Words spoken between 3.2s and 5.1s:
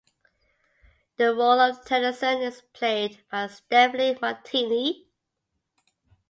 by Stefanie Martini.